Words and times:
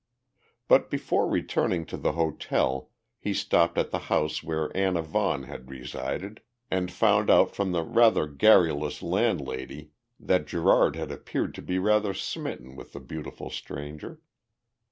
But 0.67 0.89
before 0.89 1.29
returning 1.29 1.85
to 1.85 1.95
the 1.95 2.13
hotel 2.13 2.89
he 3.19 3.35
stopped 3.35 3.77
at 3.77 3.91
the 3.91 3.99
house 4.09 4.41
where 4.41 4.75
Anna 4.75 5.03
Vaughan 5.03 5.43
had 5.43 5.69
resided 5.69 6.41
and 6.71 6.91
found 6.91 7.29
out 7.29 7.55
from 7.55 7.71
the 7.71 7.83
rather 7.83 8.25
garrulous 8.25 9.03
landlady 9.03 9.91
that 10.19 10.47
Gerard 10.47 10.95
had 10.95 11.11
appeared 11.11 11.53
to 11.53 11.61
be 11.61 11.77
rather 11.77 12.15
smitten 12.15 12.75
with 12.75 12.93
the 12.93 12.99
beautiful 12.99 13.51
stranger. 13.51 14.19